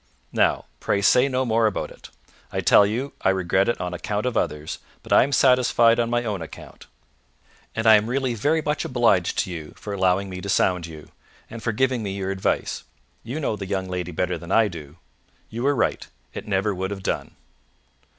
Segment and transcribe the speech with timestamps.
[0.33, 2.09] Now, pray say no more about it.
[2.51, 6.09] I tell you, I regret it on account of others, but I am satisfied on
[6.09, 6.87] my own account.
[7.75, 11.09] And I am really very much obliged to you for allowing me to sound you,
[11.51, 12.81] and for giving me your advice;
[13.23, 14.97] you know the young lady better than I do;
[15.51, 17.35] you were right, it never would have done."